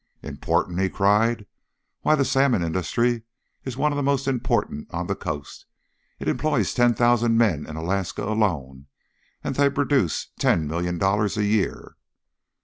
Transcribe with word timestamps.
"Important!" 0.23 0.79
he 0.79 0.89
cried. 0.89 1.45
"Why, 2.01 2.15
the 2.15 2.25
salmon 2.25 2.63
industry 2.63 3.21
is 3.63 3.77
one 3.77 3.91
of 3.91 3.97
the 3.97 4.01
most 4.01 4.27
important 4.27 4.87
on 4.91 5.05
the 5.05 5.13
Coast. 5.13 5.67
It 6.17 6.27
employs 6.27 6.73
ten 6.73 6.95
thousand 6.95 7.37
men 7.37 7.67
in 7.67 7.75
Alaska 7.75 8.23
alone, 8.23 8.87
and 9.43 9.53
they 9.53 9.69
produce 9.69 10.29
ten 10.39 10.65
million 10.67 10.97
dollars 10.97 11.37
every 11.37 11.49
year." 11.49 11.97